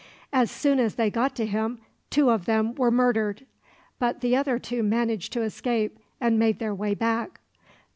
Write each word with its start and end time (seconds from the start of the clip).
As 0.33 0.49
soon 0.49 0.79
as 0.79 0.95
they 0.95 1.11
got 1.11 1.35
to 1.35 1.45
him 1.45 1.77
two 2.09 2.31
of 2.31 2.45
them 2.45 2.73
were 2.73 2.89
murdered, 2.89 3.45
but 3.99 4.21
the 4.21 4.35
other 4.35 4.57
two 4.57 4.81
managed 4.81 5.31
to 5.33 5.43
escape 5.43 5.99
and 6.19 6.39
made 6.39 6.57
their 6.57 6.73
way 6.73 6.95
back. 6.95 7.39